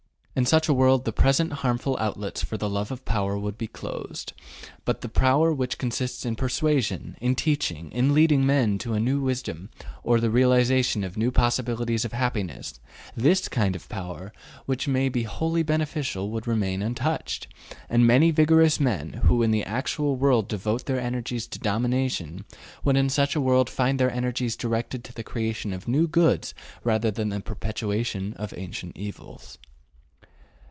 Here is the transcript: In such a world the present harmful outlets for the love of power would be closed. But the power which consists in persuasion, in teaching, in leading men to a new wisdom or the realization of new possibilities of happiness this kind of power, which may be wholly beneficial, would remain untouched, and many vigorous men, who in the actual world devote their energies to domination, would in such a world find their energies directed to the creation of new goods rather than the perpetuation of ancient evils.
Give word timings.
In 0.33 0.45
such 0.45 0.69
a 0.69 0.73
world 0.73 1.03
the 1.05 1.11
present 1.11 1.51
harmful 1.51 1.97
outlets 1.99 2.41
for 2.41 2.57
the 2.57 2.69
love 2.69 2.89
of 2.89 3.03
power 3.03 3.37
would 3.37 3.57
be 3.57 3.67
closed. 3.67 4.31
But 4.85 5.01
the 5.01 5.09
power 5.09 5.53
which 5.53 5.77
consists 5.77 6.25
in 6.25 6.37
persuasion, 6.37 7.17
in 7.19 7.35
teaching, 7.35 7.91
in 7.91 8.13
leading 8.13 8.45
men 8.45 8.77
to 8.79 8.93
a 8.93 8.99
new 8.99 9.19
wisdom 9.19 9.69
or 10.03 10.19
the 10.21 10.29
realization 10.31 11.03
of 11.03 11.17
new 11.17 11.31
possibilities 11.31 12.05
of 12.05 12.13
happiness 12.13 12.79
this 13.15 13.49
kind 13.49 13.75
of 13.75 13.89
power, 13.89 14.31
which 14.65 14.87
may 14.87 15.09
be 15.09 15.23
wholly 15.23 15.63
beneficial, 15.63 16.31
would 16.31 16.47
remain 16.47 16.81
untouched, 16.81 17.47
and 17.89 18.07
many 18.07 18.31
vigorous 18.31 18.79
men, 18.79 19.21
who 19.25 19.43
in 19.43 19.51
the 19.51 19.65
actual 19.65 20.15
world 20.15 20.47
devote 20.47 20.85
their 20.85 20.99
energies 20.99 21.45
to 21.47 21.59
domination, 21.59 22.45
would 22.85 22.95
in 22.95 23.09
such 23.09 23.35
a 23.35 23.41
world 23.41 23.69
find 23.69 23.99
their 23.99 24.09
energies 24.09 24.55
directed 24.55 25.03
to 25.03 25.13
the 25.13 25.23
creation 25.25 25.73
of 25.73 25.89
new 25.89 26.07
goods 26.07 26.53
rather 26.85 27.11
than 27.11 27.29
the 27.29 27.41
perpetuation 27.41 28.33
of 28.37 28.53
ancient 28.57 28.95
evils. 28.97 29.57